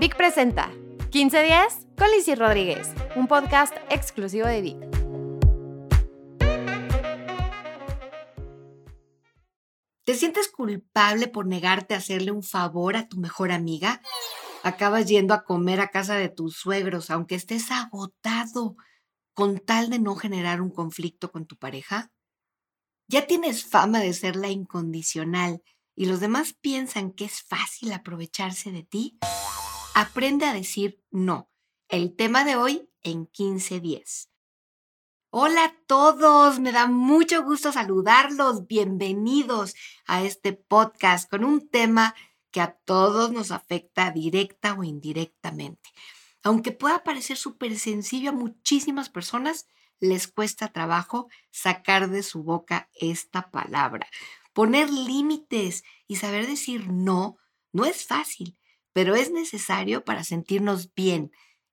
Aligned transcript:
Vic 0.00 0.16
presenta 0.16 0.70
15 1.10 1.42
días 1.42 1.88
con 1.96 2.08
Lizzy 2.12 2.36
Rodríguez, 2.36 2.90
un 3.16 3.26
podcast 3.26 3.74
exclusivo 3.90 4.46
de 4.46 4.60
Vic. 4.60 4.76
¿Te 10.04 10.14
sientes 10.14 10.46
culpable 10.52 11.26
por 11.26 11.48
negarte 11.48 11.94
a 11.94 11.98
hacerle 11.98 12.30
un 12.30 12.44
favor 12.44 12.94
a 12.94 13.08
tu 13.08 13.16
mejor 13.18 13.50
amiga? 13.50 14.00
Acabas 14.62 15.06
yendo 15.06 15.34
a 15.34 15.42
comer 15.42 15.80
a 15.80 15.88
casa 15.88 16.14
de 16.14 16.28
tus 16.28 16.54
suegros, 16.54 17.10
aunque 17.10 17.34
estés 17.34 17.72
agotado, 17.72 18.76
con 19.34 19.58
tal 19.58 19.90
de 19.90 19.98
no 19.98 20.14
generar 20.14 20.60
un 20.62 20.70
conflicto 20.70 21.32
con 21.32 21.44
tu 21.44 21.56
pareja. 21.56 22.12
Ya 23.08 23.26
tienes 23.26 23.64
fama 23.64 23.98
de 23.98 24.12
ser 24.12 24.36
la 24.36 24.48
incondicional 24.48 25.60
y 25.96 26.06
los 26.06 26.20
demás 26.20 26.52
piensan 26.52 27.10
que 27.10 27.24
es 27.24 27.42
fácil 27.42 27.92
aprovecharse 27.92 28.70
de 28.70 28.84
ti. 28.84 29.18
Aprende 30.00 30.46
a 30.46 30.52
decir 30.52 31.02
no. 31.10 31.50
El 31.88 32.14
tema 32.14 32.44
de 32.44 32.54
hoy 32.54 32.88
en 33.02 33.26
15 33.26 33.82
Hola 35.30 35.64
a 35.64 35.74
todos, 35.88 36.60
me 36.60 36.70
da 36.70 36.86
mucho 36.86 37.42
gusto 37.42 37.72
saludarlos. 37.72 38.68
Bienvenidos 38.68 39.74
a 40.06 40.22
este 40.22 40.52
podcast 40.52 41.28
con 41.28 41.42
un 41.42 41.68
tema 41.68 42.14
que 42.52 42.60
a 42.60 42.78
todos 42.84 43.32
nos 43.32 43.50
afecta 43.50 44.12
directa 44.12 44.74
o 44.74 44.84
indirectamente. 44.84 45.90
Aunque 46.44 46.70
pueda 46.70 47.02
parecer 47.02 47.36
súper 47.36 47.76
sencillo 47.76 48.30
a 48.30 48.34
muchísimas 48.34 49.08
personas, 49.08 49.66
les 49.98 50.28
cuesta 50.28 50.68
trabajo 50.68 51.26
sacar 51.50 52.08
de 52.08 52.22
su 52.22 52.44
boca 52.44 52.88
esta 52.94 53.50
palabra. 53.50 54.06
Poner 54.52 54.90
límites 54.90 55.82
y 56.06 56.14
saber 56.14 56.46
decir 56.46 56.86
no 56.88 57.36
no 57.72 57.84
es 57.84 58.06
fácil 58.06 58.57
pero 58.98 59.14
es 59.14 59.30
necesario 59.30 60.04
para 60.04 60.24
sentirnos 60.24 60.92
bien 60.92 61.30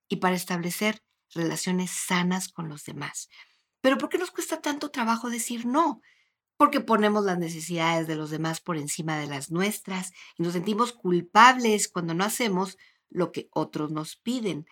y 0.07 0.17
para 0.17 0.35
establecer 0.35 1.01
relaciones 1.33 1.89
sanas 1.89 2.49
con 2.49 2.69
los 2.69 2.83
demás. 2.83 3.29
Pero 3.81 3.97
¿por 3.97 4.09
qué 4.09 4.19
nos 4.19 4.29
cuesta 4.29 4.61
tanto 4.61 4.91
trabajo 4.91 5.31
decir 5.31 5.65
no? 5.65 6.01
Porque 6.55 6.81
ponemos 6.81 7.25
las 7.25 7.39
necesidades 7.39 8.05
de 8.05 8.15
los 8.15 8.29
demás 8.29 8.61
por 8.61 8.77
encima 8.77 9.17
de 9.17 9.25
las 9.25 9.49
nuestras 9.49 10.11
y 10.37 10.43
nos 10.43 10.53
sentimos 10.53 10.91
culpables 10.91 11.87
cuando 11.87 12.13
no 12.13 12.23
hacemos 12.23 12.77
lo 13.09 13.31
que 13.31 13.49
otros 13.49 13.89
nos 13.89 14.17
piden. 14.17 14.67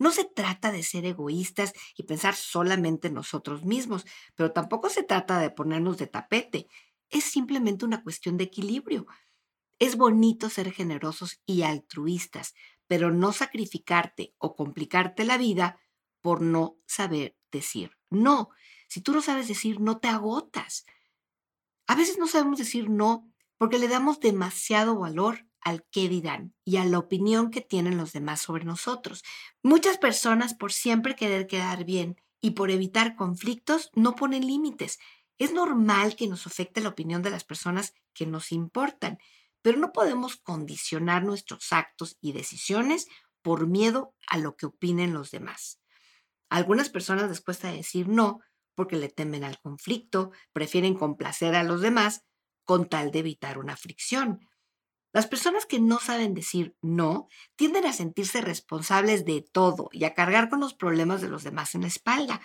No 0.00 0.10
se 0.10 0.24
trata 0.24 0.72
de 0.72 0.82
ser 0.82 1.04
egoístas 1.04 1.74
y 1.96 2.02
pensar 2.02 2.34
solamente 2.34 3.06
en 3.06 3.14
nosotros 3.14 3.64
mismos, 3.64 4.04
pero 4.34 4.50
tampoco 4.50 4.90
se 4.90 5.04
trata 5.04 5.38
de 5.38 5.50
ponernos 5.50 5.96
de 5.98 6.08
tapete. 6.08 6.66
Es 7.08 7.22
simplemente 7.22 7.84
una 7.84 8.02
cuestión 8.02 8.36
de 8.36 8.42
equilibrio. 8.42 9.06
Es 9.78 9.96
bonito 9.96 10.50
ser 10.50 10.72
generosos 10.72 11.40
y 11.46 11.62
altruistas, 11.62 12.54
pero 12.86 13.10
no 13.10 13.32
sacrificarte 13.32 14.34
o 14.38 14.54
complicarte 14.54 15.24
la 15.24 15.38
vida 15.38 15.80
por 16.20 16.40
no 16.40 16.76
saber 16.86 17.36
decir 17.50 17.92
no. 18.14 18.48
Si 18.88 19.00
tú 19.00 19.12
no 19.12 19.20
sabes 19.20 19.48
decir 19.48 19.80
no, 19.80 19.98
te 19.98 20.08
agotas. 20.08 20.86
A 21.86 21.94
veces 21.94 22.18
no 22.18 22.26
sabemos 22.26 22.58
decir 22.58 22.88
no 22.88 23.30
porque 23.58 23.78
le 23.78 23.88
damos 23.88 24.20
demasiado 24.20 24.98
valor 24.98 25.46
al 25.60 25.84
qué 25.90 26.08
dirán 26.08 26.54
y 26.64 26.76
a 26.76 26.84
la 26.84 26.98
opinión 26.98 27.50
que 27.50 27.60
tienen 27.60 27.96
los 27.96 28.12
demás 28.12 28.40
sobre 28.40 28.64
nosotros. 28.64 29.22
Muchas 29.62 29.98
personas 29.98 30.54
por 30.54 30.72
siempre 30.72 31.16
querer 31.16 31.46
quedar 31.46 31.84
bien 31.84 32.16
y 32.40 32.50
por 32.50 32.70
evitar 32.70 33.16
conflictos 33.16 33.90
no 33.94 34.14
ponen 34.14 34.46
límites. 34.46 34.98
Es 35.38 35.52
normal 35.52 36.16
que 36.16 36.28
nos 36.28 36.46
afecte 36.46 36.80
la 36.80 36.90
opinión 36.90 37.22
de 37.22 37.30
las 37.30 37.44
personas 37.44 37.94
que 38.12 38.26
nos 38.26 38.52
importan 38.52 39.18
pero 39.64 39.78
no 39.78 39.92
podemos 39.92 40.36
condicionar 40.36 41.24
nuestros 41.24 41.72
actos 41.72 42.18
y 42.20 42.32
decisiones 42.32 43.06
por 43.40 43.66
miedo 43.66 44.14
a 44.28 44.36
lo 44.36 44.56
que 44.56 44.66
opinen 44.66 45.14
los 45.14 45.30
demás. 45.30 45.80
algunas 46.50 46.90
personas 46.90 47.30
les 47.30 47.40
cuesta 47.40 47.72
decir 47.72 48.06
no 48.06 48.40
porque 48.74 48.96
le 48.96 49.08
temen 49.08 49.42
al 49.42 49.58
conflicto, 49.60 50.32
prefieren 50.52 50.94
complacer 50.94 51.54
a 51.54 51.62
los 51.62 51.80
demás 51.80 52.26
con 52.66 52.90
tal 52.90 53.10
de 53.10 53.20
evitar 53.20 53.56
una 53.56 53.76
fricción. 53.76 54.46
Las 55.14 55.26
personas 55.26 55.64
que 55.64 55.80
no 55.80 55.98
saben 55.98 56.34
decir 56.34 56.76
no 56.82 57.28
tienden 57.56 57.86
a 57.86 57.94
sentirse 57.94 58.42
responsables 58.42 59.24
de 59.24 59.46
todo 59.50 59.88
y 59.92 60.04
a 60.04 60.12
cargar 60.12 60.50
con 60.50 60.60
los 60.60 60.74
problemas 60.74 61.22
de 61.22 61.28
los 61.28 61.42
demás 61.42 61.74
en 61.74 61.82
la 61.82 61.88
espalda. 61.88 62.42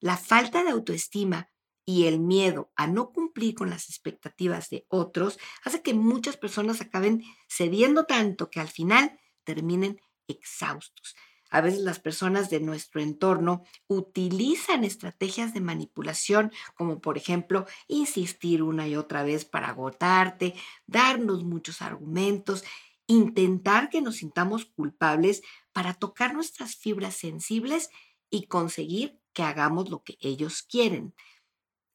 La 0.00 0.16
falta 0.16 0.64
de 0.64 0.70
autoestima 0.70 1.48
y 1.86 2.06
el 2.06 2.20
miedo 2.20 2.70
a 2.76 2.86
no 2.86 3.12
cumplir 3.12 3.54
con 3.54 3.70
las 3.70 3.88
expectativas 3.88 4.70
de 4.70 4.86
otros 4.88 5.38
hace 5.64 5.82
que 5.82 5.94
muchas 5.94 6.36
personas 6.36 6.80
acaben 6.80 7.22
cediendo 7.48 8.04
tanto 8.04 8.50
que 8.50 8.60
al 8.60 8.68
final 8.68 9.18
terminen 9.44 10.00
exhaustos. 10.26 11.14
A 11.50 11.60
veces 11.60 11.82
las 11.82 12.00
personas 12.00 12.50
de 12.50 12.58
nuestro 12.58 13.00
entorno 13.00 13.62
utilizan 13.86 14.82
estrategias 14.82 15.54
de 15.54 15.60
manipulación, 15.60 16.50
como 16.74 17.00
por 17.00 17.16
ejemplo 17.16 17.66
insistir 17.86 18.62
una 18.62 18.88
y 18.88 18.96
otra 18.96 19.22
vez 19.22 19.44
para 19.44 19.68
agotarte, 19.68 20.54
darnos 20.86 21.44
muchos 21.44 21.80
argumentos, 21.80 22.64
intentar 23.06 23.88
que 23.90 24.00
nos 24.00 24.16
sintamos 24.16 24.64
culpables 24.64 25.42
para 25.72 25.94
tocar 25.94 26.34
nuestras 26.34 26.74
fibras 26.74 27.14
sensibles 27.14 27.90
y 28.30 28.46
conseguir 28.46 29.20
que 29.32 29.42
hagamos 29.42 29.90
lo 29.90 30.02
que 30.02 30.16
ellos 30.20 30.62
quieren. 30.62 31.14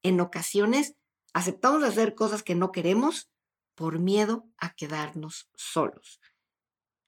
En 0.04 0.22
ocasiones 0.22 0.96
aceptamos 1.34 1.84
hacer 1.84 2.16
cosas 2.16 2.44
que 2.44 2.56
no 2.56 2.72
queremos 2.72 3.30
por 3.76 4.00
miedo 4.00 4.50
a 4.58 4.76
quedarnos 4.76 5.50
solos. 5.56 6.20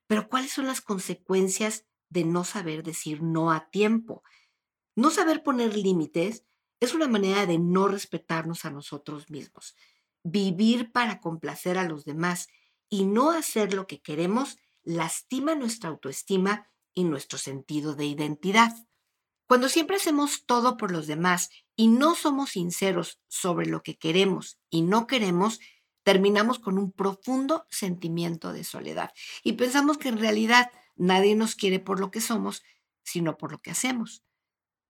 Pero 0.07 0.27
¿cuáles 0.29 0.51
son 0.51 0.67
las 0.67 0.81
consecuencias 0.81 1.85
de 2.09 2.25
no 2.25 2.43
saber 2.43 2.83
decir 2.83 3.21
no 3.21 3.51
a 3.51 3.69
tiempo? 3.69 4.23
No 4.95 5.09
saber 5.09 5.43
poner 5.43 5.75
límites 5.75 6.45
es 6.79 6.93
una 6.93 7.07
manera 7.07 7.45
de 7.45 7.59
no 7.59 7.87
respetarnos 7.87 8.65
a 8.65 8.71
nosotros 8.71 9.29
mismos. 9.29 9.75
Vivir 10.23 10.91
para 10.91 11.19
complacer 11.19 11.77
a 11.77 11.87
los 11.87 12.05
demás 12.05 12.47
y 12.89 13.05
no 13.05 13.31
hacer 13.31 13.73
lo 13.73 13.87
que 13.87 14.01
queremos 14.01 14.57
lastima 14.83 15.55
nuestra 15.55 15.89
autoestima 15.89 16.67
y 16.93 17.05
nuestro 17.05 17.37
sentido 17.37 17.95
de 17.95 18.05
identidad. 18.05 18.73
Cuando 19.51 19.67
siempre 19.67 19.97
hacemos 19.97 20.45
todo 20.45 20.77
por 20.77 20.91
los 20.91 21.07
demás 21.07 21.49
y 21.75 21.89
no 21.89 22.15
somos 22.15 22.51
sinceros 22.51 23.19
sobre 23.27 23.65
lo 23.65 23.83
que 23.83 23.97
queremos 23.97 24.57
y 24.69 24.81
no 24.81 25.07
queremos, 25.07 25.59
terminamos 26.03 26.57
con 26.57 26.77
un 26.77 26.93
profundo 26.93 27.65
sentimiento 27.69 28.53
de 28.53 28.63
soledad 28.63 29.11
y 29.43 29.51
pensamos 29.51 29.97
que 29.97 30.07
en 30.07 30.19
realidad 30.19 30.71
nadie 30.95 31.35
nos 31.35 31.55
quiere 31.55 31.81
por 31.81 31.99
lo 31.99 32.11
que 32.11 32.21
somos, 32.21 32.63
sino 33.03 33.35
por 33.35 33.51
lo 33.51 33.57
que 33.57 33.71
hacemos. 33.71 34.23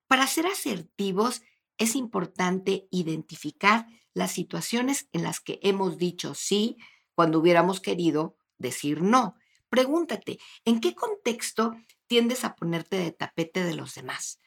Para 0.06 0.28
ser 0.28 0.46
asertivos 0.46 1.42
es 1.76 1.96
importante 1.96 2.86
identificar 2.92 3.88
las 4.14 4.30
situaciones 4.30 5.08
en 5.10 5.24
las 5.24 5.40
que 5.40 5.58
hemos 5.64 5.98
dicho 5.98 6.34
sí 6.34 6.76
cuando 7.16 7.40
hubiéramos 7.40 7.80
querido 7.80 8.36
decir 8.58 9.02
no. 9.02 9.34
Pregúntate, 9.70 10.38
¿en 10.64 10.80
qué 10.80 10.94
contexto 10.94 11.74
tiendes 12.06 12.44
a 12.44 12.54
ponerte 12.54 12.94
de 12.98 13.10
tapete 13.10 13.64
de 13.64 13.74
los 13.74 13.96
demás? 13.96 14.38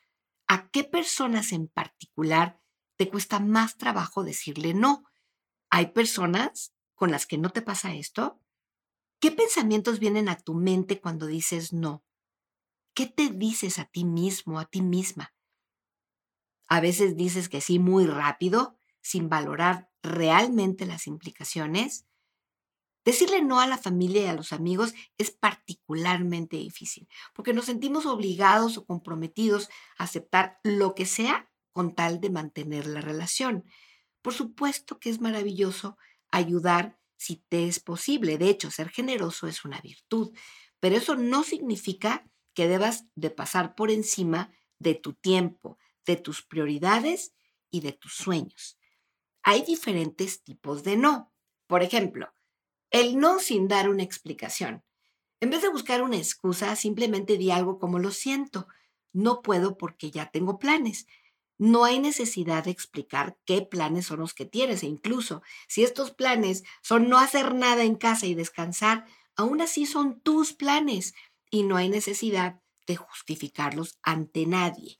¿A 0.47 0.69
qué 0.69 0.83
personas 0.83 1.51
en 1.51 1.67
particular 1.67 2.61
te 2.97 3.09
cuesta 3.09 3.39
más 3.39 3.77
trabajo 3.77 4.23
decirle 4.23 4.73
no? 4.73 5.03
¿Hay 5.69 5.87
personas 5.87 6.73
con 6.93 7.11
las 7.11 7.25
que 7.25 7.37
no 7.37 7.49
te 7.49 7.61
pasa 7.61 7.95
esto? 7.95 8.39
¿Qué 9.19 9.31
pensamientos 9.31 9.99
vienen 9.99 10.29
a 10.29 10.37
tu 10.37 10.53
mente 10.53 11.01
cuando 11.01 11.25
dices 11.25 11.73
no? 11.73 12.05
¿Qué 12.93 13.07
te 13.07 13.29
dices 13.29 13.79
a 13.79 13.85
ti 13.85 14.05
mismo, 14.05 14.59
a 14.59 14.65
ti 14.65 14.81
misma? 14.81 15.33
A 16.67 16.79
veces 16.79 17.15
dices 17.15 17.49
que 17.49 17.61
sí 17.61 17.79
muy 17.79 18.05
rápido, 18.05 18.77
sin 19.01 19.29
valorar 19.29 19.89
realmente 20.01 20.85
las 20.85 21.07
implicaciones. 21.07 22.05
Decirle 23.05 23.43
no 23.43 23.59
a 23.59 23.67
la 23.67 23.77
familia 23.77 24.23
y 24.23 24.25
a 24.25 24.33
los 24.33 24.51
amigos 24.51 24.95
es 25.19 25.29
particularmente 25.29 26.57
difícil, 26.57 27.07
porque 27.33 27.53
nos 27.53 27.65
sentimos 27.65 28.07
obligados 28.07 28.77
o 28.77 28.85
comprometidos 28.85 29.69
a 29.97 30.05
aceptar 30.05 30.59
lo 30.63 30.95
que 30.95 31.05
sea 31.05 31.51
con 31.71 31.93
tal 31.93 32.19
de 32.19 32.31
mantener 32.31 32.87
la 32.87 33.01
relación. 33.01 33.63
Por 34.23 34.33
supuesto 34.33 34.99
que 34.99 35.11
es 35.11 35.21
maravilloso 35.21 35.97
ayudar 36.31 36.97
si 37.15 37.37
te 37.47 37.67
es 37.67 37.79
posible. 37.79 38.39
De 38.39 38.49
hecho, 38.49 38.71
ser 38.71 38.89
generoso 38.89 39.47
es 39.47 39.63
una 39.65 39.79
virtud, 39.81 40.35
pero 40.79 40.95
eso 40.95 41.15
no 41.15 41.43
significa 41.43 42.27
que 42.55 42.67
debas 42.67 43.05
de 43.15 43.29
pasar 43.29 43.75
por 43.75 43.91
encima 43.91 44.51
de 44.79 44.95
tu 44.95 45.13
tiempo, 45.13 45.77
de 46.05 46.15
tus 46.15 46.41
prioridades 46.41 47.35
y 47.69 47.81
de 47.81 47.91
tus 47.91 48.13
sueños. 48.15 48.79
Hay 49.43 49.61
diferentes 49.61 50.43
tipos 50.43 50.83
de 50.83 50.97
no. 50.97 51.33
Por 51.67 51.83
ejemplo, 51.83 52.33
el 52.95 53.17
no 53.17 53.39
sin 53.39 53.67
dar 53.67 53.89
una 53.89 54.03
explicación. 54.03 54.81
En 55.41 55.49
vez 55.49 55.61
de 55.61 55.67
buscar 55.67 56.01
una 56.01 56.15
excusa, 56.15 56.77
simplemente 56.77 57.35
di 57.35 57.51
algo 57.51 57.77
como 57.77 57.99
lo 57.99 58.09
siento. 58.09 58.69
No 59.11 59.41
puedo 59.41 59.77
porque 59.77 60.11
ya 60.11 60.31
tengo 60.31 60.59
planes. 60.59 61.05
No 61.57 61.83
hay 61.83 61.99
necesidad 61.99 62.63
de 62.63 62.71
explicar 62.71 63.37
qué 63.43 63.61
planes 63.61 64.05
son 64.05 64.21
los 64.21 64.33
que 64.33 64.45
tienes 64.45 64.81
e 64.81 64.85
incluso 64.85 65.41
si 65.67 65.83
estos 65.83 66.11
planes 66.11 66.63
son 66.81 67.09
no 67.09 67.17
hacer 67.17 67.53
nada 67.53 67.83
en 67.83 67.95
casa 67.95 68.27
y 68.27 68.33
descansar, 68.33 69.03
aún 69.35 69.59
así 69.59 69.85
son 69.85 70.21
tus 70.21 70.53
planes 70.53 71.15
y 71.51 71.63
no 71.63 71.75
hay 71.75 71.89
necesidad 71.89 72.61
de 72.87 72.95
justificarlos 72.95 73.99
ante 74.03 74.45
nadie. 74.45 74.99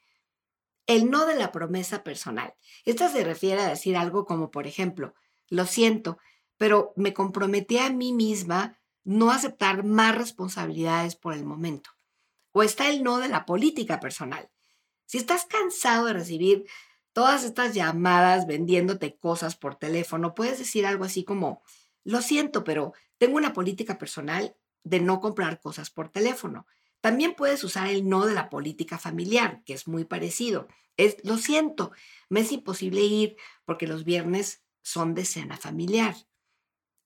El 0.86 1.10
no 1.10 1.26
de 1.26 1.36
la 1.36 1.54
promesa 1.54 2.04
personal. 2.04 2.56
Esta 2.84 3.08
se 3.08 3.24
refiere 3.24 3.62
a 3.62 3.70
decir 3.70 3.96
algo 3.96 4.26
como, 4.26 4.52
por 4.52 4.68
ejemplo, 4.68 5.14
lo 5.48 5.66
siento, 5.66 6.18
pero 6.58 6.94
me 6.96 7.14
comprometí 7.14 7.78
a 7.78 7.90
mí 7.90 8.14
misma 8.14 8.80
no 9.04 9.32
aceptar 9.32 9.84
más 9.84 10.16
responsabilidades 10.16 11.16
por 11.16 11.34
el 11.34 11.46
momento. 11.46 11.92
O 12.52 12.64
está 12.64 12.90
el 12.90 13.04
no 13.04 13.20
de 13.20 13.28
la 13.28 13.46
política 13.46 14.00
personal. 14.00 14.50
Si 15.06 15.18
estás 15.18 15.46
cansado 15.46 16.06
de 16.06 16.14
recibir 16.14 16.66
todas 17.14 17.44
estas 17.44 17.74
llamadas 17.74 18.48
vendiéndote 18.48 19.18
cosas 19.18 19.56
por 19.56 19.76
teléfono, 19.76 20.34
puedes 20.34 20.58
decir 20.58 20.86
algo 20.86 21.06
así 21.06 21.24
como, 21.24 21.64
lo 22.04 22.22
siento, 22.22 22.64
pero 22.64 22.94
tengo 23.18 23.38
una 23.38 23.54
política 23.54 23.98
personal 23.98 24.56
de 24.84 25.00
no 25.00 25.20
comprar 25.20 25.60
cosas 25.60 25.90
por 25.90 26.10
teléfono. 26.10 26.66
También 27.02 27.36
puedes 27.36 27.64
usar 27.64 27.88
el 27.88 28.10
no 28.10 28.26
de 28.26 28.34
la 28.34 28.50
política 28.50 28.98
familiar, 28.98 29.62
que 29.66 29.74
es 29.74 29.88
muy 29.88 30.06
parecido. 30.06 30.68
Es, 30.98 31.18
lo 31.24 31.38
siento, 31.38 31.92
me 32.30 32.40
es 32.40 32.52
imposible 32.52 33.02
ir 33.02 33.36
porque 33.66 33.88
los 33.88 34.04
viernes 34.04 34.64
son 34.82 35.14
de 35.14 35.26
cena 35.26 35.58
familiar. 35.58 36.16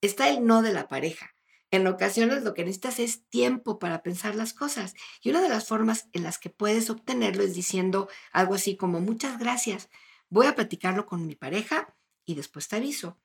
Está 0.00 0.28
el 0.28 0.44
no 0.44 0.62
de 0.62 0.72
la 0.72 0.88
pareja. 0.88 1.34
En 1.70 1.86
ocasiones 1.86 2.42
lo 2.42 2.54
que 2.54 2.64
necesitas 2.64 2.98
es 2.98 3.28
tiempo 3.28 3.78
para 3.78 4.02
pensar 4.02 4.34
las 4.34 4.52
cosas. 4.52 4.94
Y 5.22 5.30
una 5.30 5.40
de 5.40 5.48
las 5.48 5.68
formas 5.68 6.08
en 6.12 6.22
las 6.22 6.38
que 6.38 6.50
puedes 6.50 6.90
obtenerlo 6.90 7.42
es 7.42 7.54
diciendo 7.54 8.08
algo 8.32 8.54
así 8.54 8.76
como 8.76 9.00
muchas 9.00 9.38
gracias. 9.38 9.88
Voy 10.28 10.46
a 10.46 10.54
platicarlo 10.54 11.06
con 11.06 11.26
mi 11.26 11.36
pareja 11.36 11.94
y 12.24 12.34
después 12.34 12.68
te 12.68 12.76
aviso. 12.76 13.18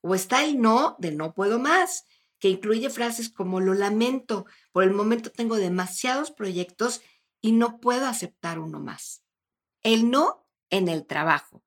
O 0.00 0.14
está 0.14 0.44
el 0.44 0.60
no 0.60 0.96
de 0.98 1.12
no 1.12 1.34
puedo 1.34 1.58
más 1.58 2.04
que 2.38 2.48
incluye 2.48 2.90
frases 2.90 3.30
como 3.30 3.60
lo 3.60 3.74
lamento, 3.74 4.46
por 4.72 4.84
el 4.84 4.92
momento 4.92 5.30
tengo 5.30 5.56
demasiados 5.56 6.30
proyectos 6.30 7.02
y 7.40 7.52
no 7.52 7.80
puedo 7.80 8.06
aceptar 8.06 8.58
uno 8.58 8.80
más. 8.80 9.24
El 9.82 10.10
no 10.10 10.46
en 10.70 10.88
el 10.88 11.06
trabajo. 11.06 11.64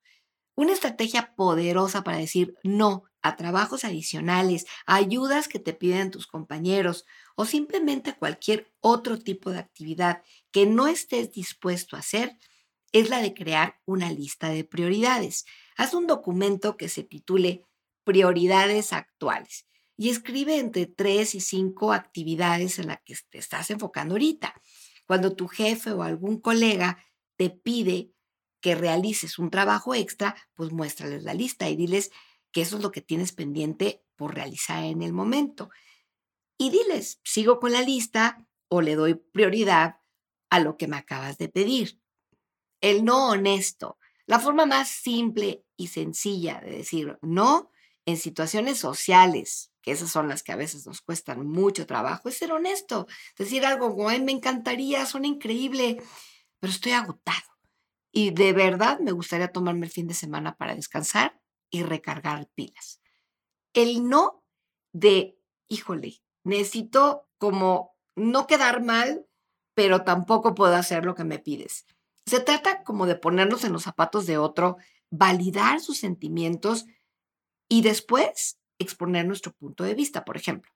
Una 0.56 0.74
estrategia 0.74 1.34
poderosa 1.36 2.04
para 2.04 2.18
decir 2.18 2.56
no 2.64 3.04
a 3.22 3.36
trabajos 3.36 3.86
adicionales, 3.86 4.66
a 4.86 4.96
ayudas 4.96 5.48
que 5.48 5.60
te 5.60 5.74
piden 5.74 6.12
tus 6.12 6.28
compañeros 6.28 7.06
o 7.36 7.46
simplemente 7.46 8.16
cualquier 8.16 8.72
otro 8.80 9.20
tipo 9.20 9.52
de 9.52 9.60
actividad 9.60 10.24
que 10.52 10.66
no 10.66 10.88
estés 10.88 11.32
dispuesto 11.32 11.96
a 11.96 12.00
hacer, 12.00 12.38
es 12.92 13.10
la 13.10 13.22
de 13.22 13.34
crear 13.34 13.80
una 13.86 14.12
lista 14.12 14.50
de 14.50 14.64
prioridades. 14.64 15.46
Haz 15.78 15.94
un 15.94 16.08
documento 16.08 16.78
que 16.78 16.90
se 16.90 17.04
titule 17.04 17.66
Prioridades 18.04 18.94
actuales 18.94 19.68
y 19.96 20.10
escribe 20.10 20.58
entre 20.58 20.88
tres 20.88 21.36
y 21.36 21.40
cinco 21.40 21.94
actividades 21.94 22.80
en 22.80 22.88
las 22.88 22.98
que 23.06 23.16
te 23.30 23.38
estás 23.38 23.70
enfocando 23.70 24.16
ahorita. 24.16 24.60
Cuando 25.06 25.36
tu 25.36 25.48
jefe 25.48 25.92
o 25.92 26.02
algún 26.02 26.42
colega 26.42 26.98
te 27.38 27.52
pide 27.52 28.12
que 28.62 28.76
realices 28.76 29.40
un 29.40 29.50
trabajo 29.50 29.94
extra, 29.96 30.36
pues 30.54 30.72
muéstrales 30.72 31.24
la 31.24 31.34
lista 31.34 31.70
y 31.70 31.76
diles 31.76 32.12
que 32.52 32.62
eso 32.62 32.78
es 32.78 32.84
lo 32.84 32.92
que 32.92 33.02
tienes 33.02 33.32
pendiente 33.32 34.04
por 34.16 34.36
realizar 34.36 34.84
en 34.84 35.02
el 35.02 35.14
momento. 35.14 35.70
Y 36.58 36.70
diles, 36.70 37.20
sigo 37.24 37.60
con 37.60 37.72
la 37.72 37.82
lista 37.82 38.46
o 38.68 38.82
le 38.82 38.96
doy 38.96 39.16
prioridad 39.16 39.98
a 40.50 40.60
lo 40.60 40.78
que 40.78 40.88
me 40.88 40.98
acabas 40.98 41.38
de 41.38 41.50
pedir. 41.50 42.00
El 42.82 43.04
no 43.04 43.30
honesto, 43.30 43.98
la 44.26 44.40
forma 44.40 44.66
más 44.66 44.90
simple 44.90 45.66
y 45.76 45.88
sencilla 45.88 46.62
de 46.62 46.78
decir 46.78 47.18
no 47.22 47.72
en 48.06 48.18
situaciones 48.18 48.78
sociales, 48.80 49.72
que 49.82 49.92
esas 49.92 50.12
son 50.12 50.28
las 50.28 50.44
que 50.44 50.52
a 50.52 50.56
veces 50.56 50.86
nos 50.86 51.02
cuestan 51.02 51.48
mucho 51.48 51.86
trabajo, 51.86 52.30
es 52.30 52.38
ser 52.38 52.52
honesto, 52.52 53.08
decir 53.38 53.66
algo 53.66 53.96
como, 53.96 54.10
me 54.10 54.32
encantaría, 54.32 55.06
son 55.06 55.26
increíble, 55.26 56.02
pero 56.60 56.72
estoy 56.72 56.94
agotado. 56.94 57.51
Y 58.12 58.32
de 58.32 58.54
verdad 58.54 59.00
me 59.00 59.12
gustaría 59.12 59.52
tomarme 59.52 59.86
el 59.86 59.92
fin 59.92 60.08
de 60.08 60.14
semana 60.14 60.56
para 60.58 60.76
descansar 60.76 61.40
y 61.70 61.84
recargar 61.84 62.50
pilas. 62.54 63.02
El 63.74 64.08
no 64.10 64.44
de, 64.94 65.38
híjole, 65.70 66.22
necesito 66.44 67.28
como 67.38 67.96
no 68.16 68.48
quedar 68.48 68.84
mal, 68.84 69.26
pero 69.74 70.04
tampoco 70.04 70.54
puedo 70.54 70.76
hacer 70.76 71.06
lo 71.06 71.16
que 71.16 71.24
me 71.24 71.40
pides. 71.40 71.86
Se 72.26 72.40
trata 72.40 72.84
como 72.84 73.06
de 73.06 73.16
ponernos 73.16 73.64
en 73.64 73.74
los 73.74 73.84
zapatos 73.84 74.26
de 74.26 74.38
otro, 74.38 74.78
validar 75.10 75.80
sus 75.80 75.98
sentimientos 75.98 76.86
y 77.70 77.82
después 77.82 78.60
exponer 78.80 79.26
nuestro 79.26 79.54
punto 79.54 79.84
de 79.84 79.96
vista, 79.96 80.26
por 80.26 80.38
ejemplo. 80.38 80.72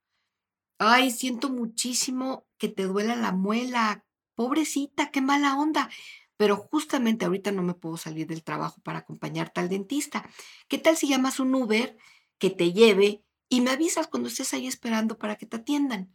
Ay, 0.77 1.11
siento 1.11 1.49
muchísimo 1.49 2.45
que 2.57 2.69
te 2.69 2.83
duela 2.83 3.15
la 3.15 3.31
muela. 3.31 4.05
Pobrecita, 4.35 5.11
qué 5.11 5.21
mala 5.21 5.57
onda. 5.57 5.89
Pero 6.37 6.57
justamente 6.57 7.25
ahorita 7.25 7.51
no 7.51 7.63
me 7.63 7.73
puedo 7.73 7.97
salir 7.97 8.27
del 8.27 8.43
trabajo 8.43 8.81
para 8.81 8.99
acompañarte 8.99 9.61
al 9.61 9.69
dentista. 9.69 10.29
¿Qué 10.67 10.77
tal 10.77 10.97
si 10.97 11.07
llamas 11.07 11.39
un 11.39 11.53
Uber 11.55 11.97
que 12.37 12.49
te 12.49 12.73
lleve 12.73 13.23
y 13.49 13.61
me 13.61 13.71
avisas 13.71 14.07
cuando 14.07 14.29
estés 14.29 14.53
ahí 14.53 14.67
esperando 14.67 15.17
para 15.17 15.35
que 15.35 15.45
te 15.45 15.57
atiendan? 15.57 16.13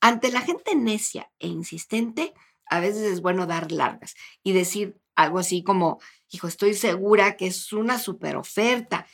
Ante 0.00 0.30
la 0.30 0.40
gente 0.40 0.74
necia 0.74 1.30
e 1.38 1.48
insistente, 1.48 2.34
a 2.66 2.80
veces 2.80 3.02
es 3.02 3.20
bueno 3.20 3.46
dar 3.46 3.72
largas 3.72 4.14
y 4.42 4.52
decir 4.52 5.00
algo 5.14 5.38
así 5.38 5.62
como, 5.62 6.00
hijo, 6.30 6.48
estoy 6.48 6.74
segura 6.74 7.36
que 7.36 7.46
es 7.46 7.72
una 7.72 7.98
super 7.98 8.36
oferta 8.36 9.06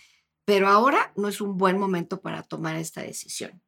pero 0.51 0.67
ahora 0.67 1.13
no 1.15 1.29
es 1.29 1.41
un 1.41 1.57
buen 1.57 1.79
momento 1.79 2.21
para 2.21 2.43
tomar 2.43 2.75
esta 2.75 3.03
decisión. 3.03 3.63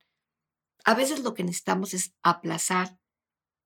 A 0.85 0.95
veces 0.95 1.21
lo 1.23 1.33
que 1.33 1.45
necesitamos 1.45 1.95
es 1.95 2.13
aplazar 2.25 2.99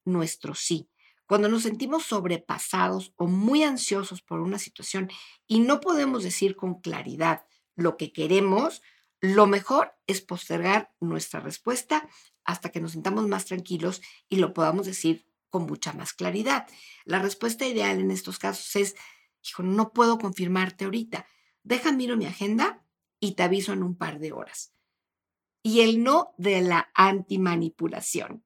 nuestro 0.05 0.55
sí. 0.55 0.91
Cuando 1.27 1.49
nos 1.49 1.65
sentimos 1.65 2.05
sobrepasados 2.05 3.13
o 3.17 3.27
muy 3.27 3.63
ansiosos 3.63 4.23
por 4.23 4.41
una 4.41 4.59
situación 4.59 5.11
y 5.47 5.61
no 5.61 5.81
podemos 5.81 6.23
decir 6.23 6.57
con 6.57 6.81
claridad 6.81 7.45
lo 7.75 7.97
que 7.97 8.13
queremos, 8.13 8.83
lo 9.21 9.47
mejor 9.47 9.97
es 10.07 10.21
postergar 10.21 10.95
nuestra 11.01 11.41
respuesta 11.41 12.09
hasta 12.45 12.71
que 12.71 12.81
nos 12.81 12.93
sintamos 12.93 13.27
más 13.27 13.45
tranquilos 13.45 14.03
y 14.29 14.37
lo 14.37 14.55
podamos 14.55 14.87
decir 14.87 15.27
con 15.49 15.67
mucha 15.67 15.93
más 15.93 16.13
claridad. 16.13 16.67
La 17.05 17.19
respuesta 17.19 17.67
ideal 17.67 17.99
en 17.99 18.11
estos 18.11 18.39
casos 18.39 18.77
es, 18.77 18.95
hijo, 19.43 19.63
no 19.63 19.93
puedo 19.93 20.19
confirmarte 20.19 20.85
ahorita. 20.85 21.27
Deja 21.63 21.93
miro 21.93 22.17
mi 22.17 22.27
agenda 22.27 22.85
y 23.19 23.33
te 23.33 23.43
aviso 23.43 23.73
en 23.73 23.83
un 23.83 23.97
par 23.97 24.21
de 24.21 24.33
horas. 24.33 24.73
Y 25.63 25.81
el 25.81 26.05
no 26.05 26.35
de 26.39 26.61
la 26.61 26.91
antimanipulación. 26.95 28.45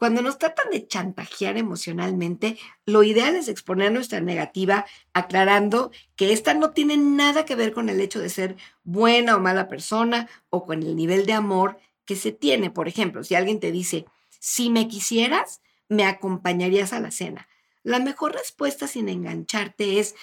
Cuando 0.00 0.22
nos 0.22 0.38
tratan 0.38 0.70
de 0.70 0.86
chantajear 0.86 1.58
emocionalmente, 1.58 2.56
lo 2.86 3.02
ideal 3.02 3.36
es 3.36 3.48
exponer 3.48 3.92
nuestra 3.92 4.22
negativa 4.22 4.86
aclarando 5.12 5.90
que 6.16 6.32
esta 6.32 6.54
no 6.54 6.70
tiene 6.70 6.96
nada 6.96 7.44
que 7.44 7.54
ver 7.54 7.74
con 7.74 7.90
el 7.90 8.00
hecho 8.00 8.18
de 8.18 8.30
ser 8.30 8.56
buena 8.82 9.36
o 9.36 9.40
mala 9.40 9.68
persona 9.68 10.26
o 10.48 10.64
con 10.64 10.82
el 10.82 10.96
nivel 10.96 11.26
de 11.26 11.34
amor 11.34 11.78
que 12.06 12.16
se 12.16 12.32
tiene. 12.32 12.70
Por 12.70 12.88
ejemplo, 12.88 13.24
si 13.24 13.34
alguien 13.34 13.60
te 13.60 13.72
dice, 13.72 14.06
si 14.38 14.70
me 14.70 14.88
quisieras, 14.88 15.60
me 15.90 16.06
acompañarías 16.06 16.94
a 16.94 17.00
la 17.00 17.10
cena. 17.10 17.46
La 17.82 17.98
mejor 17.98 18.32
respuesta 18.32 18.86
sin 18.86 19.06
engancharte 19.10 20.00
es, 20.00 20.14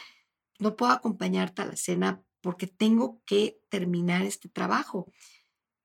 no 0.57 0.75
puedo 0.75 0.91
acompañarte 0.91 1.61
a 1.61 1.65
la 1.65 1.75
cena 1.75 2.23
porque 2.41 2.65
tengo 2.65 3.21
que 3.27 3.59
terminar 3.69 4.23
este 4.23 4.49
trabajo. 4.49 5.05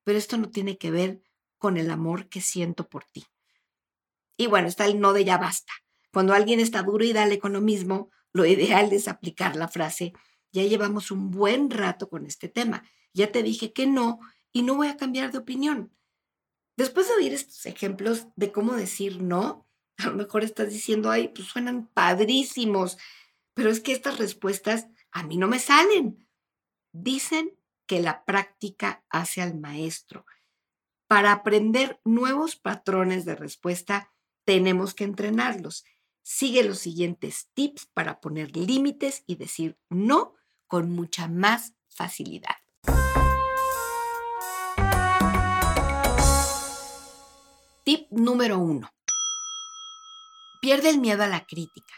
Pero 0.03 0.17
esto 0.17 0.39
no 0.39 0.49
tiene 0.49 0.79
que 0.79 0.89
ver 0.89 1.21
con 1.59 1.77
el 1.77 1.91
amor 1.91 2.27
que 2.27 2.41
siento 2.41 2.89
por 2.89 3.03
ti. 3.03 3.27
Y 4.37 4.47
bueno, 4.47 4.67
está 4.67 4.85
el 4.85 4.99
no 4.99 5.13
de 5.13 5.25
ya 5.25 5.37
basta. 5.37 5.73
Cuando 6.11 6.33
alguien 6.33 6.59
está 6.59 6.83
duro 6.83 7.03
y 7.03 7.13
dale 7.13 7.39
con 7.39 7.53
lo 7.53 7.61
mismo, 7.61 8.09
lo 8.33 8.45
ideal 8.45 8.91
es 8.93 9.07
aplicar 9.07 9.55
la 9.55 9.67
frase, 9.67 10.13
ya 10.51 10.63
llevamos 10.63 11.11
un 11.11 11.31
buen 11.31 11.69
rato 11.69 12.09
con 12.09 12.25
este 12.25 12.49
tema, 12.49 12.83
ya 13.13 13.31
te 13.31 13.43
dije 13.43 13.73
que 13.73 13.87
no 13.87 14.19
y 14.51 14.61
no 14.63 14.75
voy 14.75 14.87
a 14.87 14.97
cambiar 14.97 15.31
de 15.31 15.39
opinión. 15.39 15.91
Después 16.77 17.07
de 17.07 17.15
oír 17.15 17.33
estos 17.33 17.65
ejemplos 17.65 18.27
de 18.35 18.51
cómo 18.51 18.73
decir 18.73 19.21
no, 19.21 19.67
a 19.97 20.07
lo 20.07 20.15
mejor 20.15 20.43
estás 20.43 20.69
diciendo, 20.69 21.11
ay, 21.11 21.29
pues 21.29 21.47
suenan 21.47 21.87
padrísimos, 21.87 22.97
pero 23.53 23.69
es 23.69 23.79
que 23.79 23.91
estas 23.91 24.17
respuestas 24.17 24.87
a 25.11 25.23
mí 25.23 25.37
no 25.37 25.47
me 25.47 25.59
salen. 25.59 26.27
Dicen 26.91 27.57
que 27.85 28.01
la 28.01 28.25
práctica 28.25 29.03
hace 29.09 29.41
al 29.41 29.59
maestro. 29.59 30.25
Para 31.07 31.31
aprender 31.31 31.99
nuevos 32.03 32.55
patrones 32.55 33.25
de 33.25 33.35
respuesta, 33.35 34.12
tenemos 34.45 34.93
que 34.93 35.03
entrenarlos. 35.03 35.85
Sigue 36.21 36.63
los 36.63 36.79
siguientes 36.79 37.49
tips 37.53 37.87
para 37.93 38.21
poner 38.21 38.55
límites 38.55 39.23
y 39.27 39.35
decir 39.35 39.77
no 39.89 40.35
con 40.67 40.89
mucha 40.91 41.27
más 41.27 41.73
facilidad. 41.87 42.55
Tip 47.83 48.07
número 48.11 48.59
uno. 48.59 48.89
Pierde 50.61 50.89
el 50.89 50.99
miedo 50.99 51.23
a 51.23 51.27
la 51.27 51.45
crítica. 51.45 51.93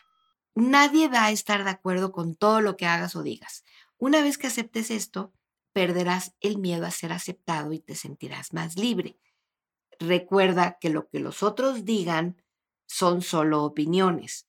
Nadie 0.56 1.08
va 1.10 1.26
a 1.26 1.32
estar 1.32 1.64
de 1.64 1.70
acuerdo 1.70 2.12
con 2.12 2.36
todo 2.36 2.62
lo 2.62 2.76
que 2.76 2.88
hagas 2.88 3.16
o 3.16 3.22
digas. 3.22 3.64
Una 3.98 4.22
vez 4.22 4.40
que 4.40 4.48
aceptes 4.48 4.90
esto, 4.90 5.32
perderás 5.74 6.34
el 6.40 6.58
miedo 6.58 6.86
a 6.86 6.92
ser 6.92 7.12
aceptado 7.12 7.72
y 7.74 7.80
te 7.80 7.94
sentirás 7.94 8.54
más 8.54 8.78
libre. 8.78 9.20
Recuerda 10.00 10.78
que 10.80 10.90
lo 10.90 11.08
que 11.08 11.20
los 11.20 11.44
otros 11.44 11.86
digan 11.86 12.42
son 12.88 13.22
solo 13.22 13.64
opiniones. 13.64 14.48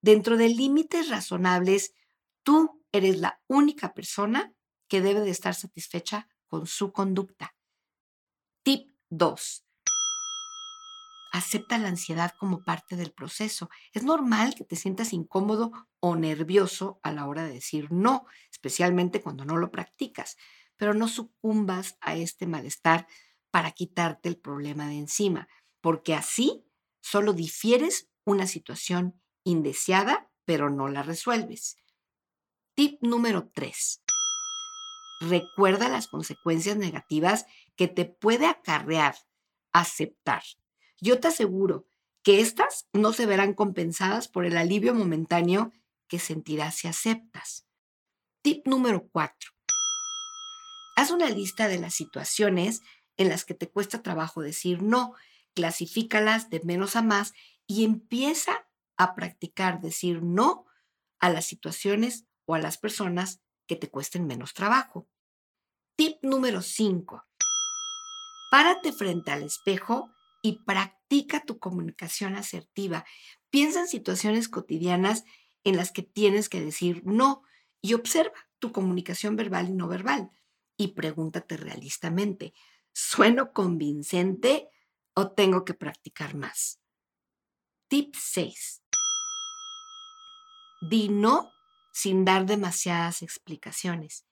Dentro 0.00 0.36
de 0.36 0.48
límites 0.48 1.08
razonables, 1.08 1.94
tú 2.42 2.82
eres 2.92 3.18
la 3.18 3.40
única 3.46 3.94
persona 3.94 4.52
que 4.88 5.00
debe 5.00 5.20
de 5.20 5.30
estar 5.30 5.54
satisfecha 5.54 6.28
con 6.46 6.66
su 6.66 6.92
conducta. 6.92 7.54
Tip 8.62 8.90
2. 9.10 9.64
Acepta 11.32 11.78
la 11.78 11.88
ansiedad 11.88 12.34
como 12.38 12.62
parte 12.62 12.94
del 12.94 13.10
proceso. 13.10 13.70
Es 13.94 14.02
normal 14.02 14.54
que 14.54 14.64
te 14.64 14.76
sientas 14.76 15.14
incómodo 15.14 15.72
o 15.98 16.14
nervioso 16.14 17.00
a 17.02 17.10
la 17.10 17.26
hora 17.26 17.44
de 17.44 17.54
decir 17.54 17.90
no, 17.90 18.26
especialmente 18.50 19.22
cuando 19.22 19.46
no 19.46 19.56
lo 19.56 19.70
practicas, 19.70 20.36
pero 20.76 20.92
no 20.92 21.08
sucumbas 21.08 21.96
a 22.02 22.16
este 22.16 22.46
malestar 22.46 23.06
para 23.52 23.70
quitarte 23.70 24.28
el 24.28 24.36
problema 24.36 24.88
de 24.88 24.98
encima, 24.98 25.46
porque 25.80 26.14
así 26.14 26.64
solo 27.00 27.32
difieres 27.32 28.08
una 28.24 28.48
situación 28.48 29.20
indeseada, 29.44 30.30
pero 30.44 30.70
no 30.70 30.88
la 30.88 31.04
resuelves. 31.04 31.76
Tip 32.74 33.00
número 33.02 33.50
3. 33.54 34.02
Recuerda 35.20 35.88
las 35.88 36.08
consecuencias 36.08 36.76
negativas 36.76 37.46
que 37.76 37.86
te 37.86 38.06
puede 38.06 38.46
acarrear 38.46 39.14
aceptar. 39.72 40.42
Yo 41.00 41.20
te 41.20 41.28
aseguro 41.28 41.86
que 42.22 42.40
estas 42.40 42.88
no 42.92 43.12
se 43.12 43.26
verán 43.26 43.54
compensadas 43.54 44.28
por 44.28 44.44
el 44.46 44.56
alivio 44.56 44.94
momentáneo 44.94 45.72
que 46.08 46.18
sentirás 46.18 46.76
si 46.76 46.88
aceptas. 46.88 47.66
Tip 48.42 48.66
número 48.66 49.08
4. 49.10 49.50
Haz 50.96 51.10
una 51.10 51.28
lista 51.30 51.68
de 51.68 51.78
las 51.78 51.94
situaciones 51.94 52.82
en 53.16 53.28
las 53.28 53.44
que 53.44 53.54
te 53.54 53.68
cuesta 53.68 54.02
trabajo 54.02 54.42
decir 54.42 54.82
no, 54.82 55.14
clasifícalas 55.54 56.50
de 56.50 56.60
menos 56.64 56.96
a 56.96 57.02
más 57.02 57.32
y 57.66 57.84
empieza 57.84 58.66
a 58.96 59.14
practicar 59.14 59.80
decir 59.80 60.22
no 60.22 60.66
a 61.18 61.30
las 61.30 61.46
situaciones 61.46 62.26
o 62.46 62.54
a 62.54 62.58
las 62.58 62.78
personas 62.78 63.40
que 63.66 63.76
te 63.76 63.90
cuesten 63.90 64.26
menos 64.26 64.54
trabajo. 64.54 65.08
Tip 65.96 66.16
número 66.22 66.62
5. 66.62 67.24
Párate 68.50 68.92
frente 68.92 69.30
al 69.30 69.42
espejo 69.42 70.10
y 70.42 70.64
practica 70.64 71.44
tu 71.44 71.58
comunicación 71.58 72.34
asertiva. 72.34 73.04
Piensa 73.50 73.80
en 73.80 73.88
situaciones 73.88 74.48
cotidianas 74.48 75.24
en 75.64 75.76
las 75.76 75.92
que 75.92 76.02
tienes 76.02 76.48
que 76.48 76.60
decir 76.60 77.02
no 77.04 77.42
y 77.80 77.94
observa 77.94 78.34
tu 78.58 78.72
comunicación 78.72 79.36
verbal 79.36 79.68
y 79.68 79.72
no 79.72 79.88
verbal 79.88 80.30
y 80.76 80.88
pregúntate 80.88 81.56
realistamente, 81.56 82.54
¿Sueno 82.92 83.52
convincente 83.52 84.68
o 85.14 85.32
tengo 85.32 85.64
que 85.64 85.74
practicar 85.74 86.34
más? 86.34 86.78
Tip 87.88 88.14
6. 88.14 88.82
Di 90.90 91.08
no 91.08 91.50
sin 91.92 92.24
dar 92.24 92.46
demasiadas 92.46 93.22
explicaciones. 93.22 94.26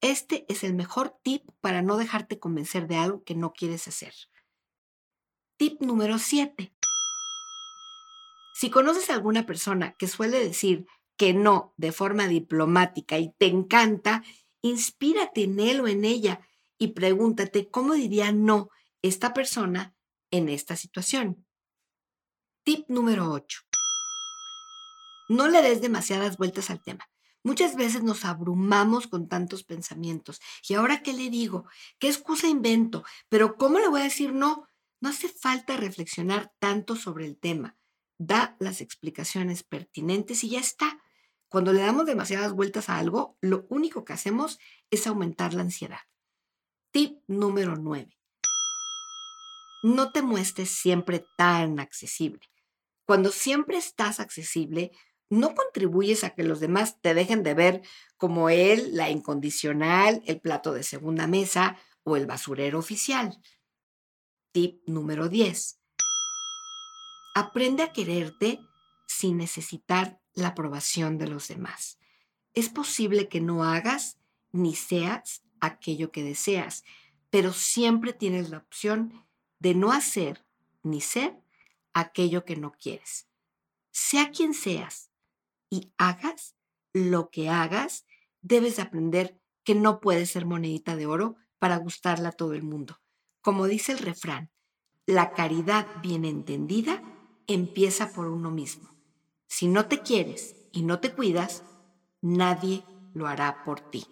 Este 0.00 0.44
es 0.48 0.64
el 0.64 0.74
mejor 0.74 1.16
tip 1.22 1.48
para 1.60 1.82
no 1.82 1.96
dejarte 1.96 2.38
convencer 2.38 2.86
de 2.86 2.96
algo 2.96 3.24
que 3.24 3.34
no 3.34 3.52
quieres 3.52 3.88
hacer. 3.88 4.14
Tip 5.56 5.80
número 5.80 6.18
7. 6.18 6.74
Si 8.54 8.70
conoces 8.70 9.10
a 9.10 9.14
alguna 9.14 9.46
persona 9.46 9.94
que 9.94 10.06
suele 10.06 10.38
decir 10.38 10.86
que 11.16 11.32
no 11.34 11.74
de 11.76 11.90
forma 11.90 12.28
diplomática 12.28 13.18
y 13.18 13.32
te 13.38 13.46
encanta, 13.46 14.22
inspírate 14.62 15.44
en 15.44 15.58
él 15.58 15.80
o 15.80 15.88
en 15.88 16.04
ella 16.04 16.40
y 16.78 16.88
pregúntate 16.88 17.70
cómo 17.70 17.94
diría 17.94 18.32
no 18.32 18.70
esta 19.02 19.34
persona 19.34 19.94
en 20.30 20.48
esta 20.48 20.76
situación. 20.76 21.46
Tip 22.64 22.88
número 22.88 23.30
8. 23.30 23.60
No 25.28 25.48
le 25.48 25.62
des 25.62 25.80
demasiadas 25.80 26.36
vueltas 26.36 26.70
al 26.70 26.82
tema. 26.82 27.08
Muchas 27.42 27.76
veces 27.76 28.02
nos 28.02 28.24
abrumamos 28.24 29.06
con 29.06 29.28
tantos 29.28 29.64
pensamientos. 29.64 30.40
¿Y 30.66 30.74
ahora 30.74 31.02
qué 31.02 31.12
le 31.12 31.28
digo? 31.28 31.66
¿Qué 31.98 32.08
excusa 32.08 32.48
invento? 32.48 33.04
¿Pero 33.28 33.56
cómo 33.56 33.78
le 33.78 33.88
voy 33.88 34.00
a 34.00 34.04
decir 34.04 34.32
no? 34.32 34.66
No 35.00 35.10
hace 35.10 35.28
falta 35.28 35.76
reflexionar 35.76 36.52
tanto 36.58 36.96
sobre 36.96 37.26
el 37.26 37.36
tema. 37.36 37.76
Da 38.16 38.56
las 38.60 38.80
explicaciones 38.80 39.62
pertinentes 39.62 40.42
y 40.42 40.50
ya 40.50 40.60
está. 40.60 41.02
Cuando 41.50 41.74
le 41.74 41.82
damos 41.82 42.06
demasiadas 42.06 42.54
vueltas 42.54 42.88
a 42.88 42.98
algo, 42.98 43.36
lo 43.42 43.66
único 43.68 44.06
que 44.06 44.14
hacemos 44.14 44.58
es 44.90 45.06
aumentar 45.06 45.52
la 45.52 45.62
ansiedad. 45.62 46.00
Tip 46.94 47.18
número 47.26 47.74
9. 47.74 48.16
No 49.82 50.12
te 50.12 50.22
muestres 50.22 50.70
siempre 50.70 51.26
tan 51.36 51.80
accesible. 51.80 52.48
Cuando 53.04 53.32
siempre 53.32 53.78
estás 53.78 54.20
accesible, 54.20 54.92
no 55.28 55.56
contribuyes 55.56 56.22
a 56.22 56.36
que 56.36 56.44
los 56.44 56.60
demás 56.60 57.00
te 57.00 57.12
dejen 57.12 57.42
de 57.42 57.54
ver 57.54 57.82
como 58.16 58.48
él, 58.48 58.94
la 58.94 59.10
incondicional, 59.10 60.22
el 60.26 60.40
plato 60.40 60.72
de 60.72 60.84
segunda 60.84 61.26
mesa 61.26 61.76
o 62.04 62.16
el 62.16 62.26
basurero 62.26 62.78
oficial. 62.78 63.42
Tip 64.52 64.80
número 64.86 65.28
10. 65.28 65.80
Aprende 67.34 67.82
a 67.82 67.92
quererte 67.92 68.60
sin 69.08 69.38
necesitar 69.38 70.20
la 70.32 70.48
aprobación 70.50 71.18
de 71.18 71.26
los 71.26 71.48
demás. 71.48 71.98
Es 72.52 72.68
posible 72.68 73.28
que 73.28 73.40
no 73.40 73.64
hagas 73.64 74.20
ni 74.52 74.76
seas 74.76 75.42
aquello 75.64 76.10
que 76.10 76.22
deseas, 76.22 76.84
pero 77.30 77.52
siempre 77.52 78.12
tienes 78.12 78.50
la 78.50 78.58
opción 78.58 79.24
de 79.58 79.74
no 79.74 79.92
hacer 79.92 80.44
ni 80.82 81.00
ser 81.00 81.40
aquello 81.92 82.44
que 82.44 82.56
no 82.56 82.72
quieres. 82.72 83.28
Sea 83.90 84.30
quien 84.30 84.54
seas 84.54 85.10
y 85.70 85.92
hagas 85.98 86.54
lo 86.92 87.30
que 87.30 87.48
hagas, 87.48 88.06
debes 88.42 88.78
aprender 88.78 89.40
que 89.64 89.74
no 89.74 90.00
puedes 90.00 90.30
ser 90.30 90.46
monedita 90.46 90.96
de 90.96 91.06
oro 91.06 91.36
para 91.58 91.76
gustarle 91.76 92.28
a 92.28 92.32
todo 92.32 92.54
el 92.54 92.62
mundo. 92.62 93.00
Como 93.40 93.66
dice 93.66 93.92
el 93.92 93.98
refrán, 93.98 94.50
la 95.06 95.32
caridad 95.32 95.86
bien 96.02 96.24
entendida 96.24 97.02
empieza 97.46 98.12
por 98.12 98.26
uno 98.26 98.50
mismo. 98.50 98.90
Si 99.46 99.68
no 99.68 99.86
te 99.86 100.00
quieres 100.00 100.56
y 100.72 100.82
no 100.82 101.00
te 101.00 101.12
cuidas, 101.12 101.62
nadie 102.20 102.84
lo 103.12 103.26
hará 103.26 103.64
por 103.64 103.80
ti. 103.80 104.06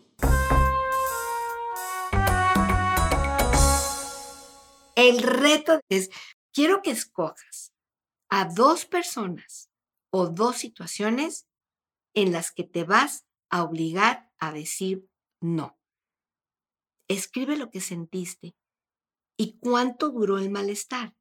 El 4.95 5.23
reto 5.23 5.81
es, 5.89 6.11
quiero 6.53 6.83
que 6.83 6.91
escojas 6.91 7.73
a 8.29 8.45
dos 8.47 8.85
personas 8.85 9.71
o 10.11 10.29
dos 10.29 10.57
situaciones 10.59 11.47
en 12.15 12.33
las 12.33 12.53
que 12.53 12.65
te 12.65 12.85
vas 12.85 13.27
a 13.51 13.63
obligar 13.63 14.31
a 14.39 14.53
decir 14.53 15.09
no. 15.41 15.79
Escribe 17.09 17.57
lo 17.57 17.71
que 17.71 17.81
sentiste 17.81 18.55
y 19.37 19.59
cuánto 19.59 20.11
duró 20.11 20.39
el 20.39 20.51
malestar. 20.51 21.17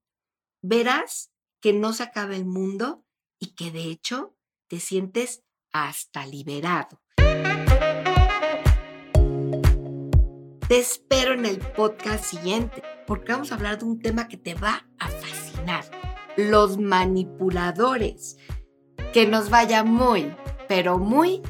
Verás 0.62 1.32
que 1.62 1.74
no 1.74 1.94
se 1.94 2.04
acaba 2.04 2.36
el 2.36 2.46
mundo 2.46 3.06
y 3.40 3.56
que 3.56 3.72
de 3.72 3.86
hecho 3.86 4.38
te 4.68 4.80
sientes 4.80 5.44
hasta 5.72 6.26
liberado. 6.26 7.02
Te 10.72 10.80
espero 10.80 11.34
en 11.34 11.46
el 11.46 11.60
podcast 11.60 12.24
siguiente 12.24 12.82
porque 13.06 13.34
vamos 13.34 13.52
a 13.52 13.56
hablar 13.56 13.78
de 13.78 13.84
un 13.84 14.00
tema 14.00 14.30
que 14.30 14.38
te 14.38 14.54
va 14.54 14.88
a 15.00 15.10
fascinar. 15.10 15.84
Los 16.38 16.78
manipuladores. 16.78 18.38
Que 19.12 19.28
nos 19.28 19.50
vaya 19.50 19.84
muy, 19.84 20.34
pero 20.70 20.98
muy 20.98 21.42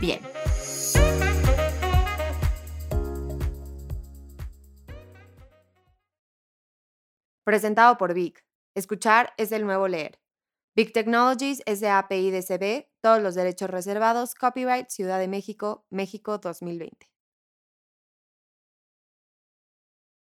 bien. 0.00 0.18
Presentado 7.44 7.96
por 7.96 8.12
Vic. 8.12 8.44
Escuchar 8.74 9.34
es 9.36 9.52
el 9.52 9.66
nuevo 9.66 9.86
leer. 9.86 10.18
Big 10.74 10.92
Technologies 10.92 11.62
SAPI 11.64 12.32
DCB, 12.32 12.88
todos 13.00 13.22
los 13.22 13.36
derechos 13.36 13.70
reservados, 13.70 14.34
copyright 14.34 14.88
Ciudad 14.88 15.20
de 15.20 15.28
México, 15.28 15.86
México 15.90 16.38
2020. 16.38 17.13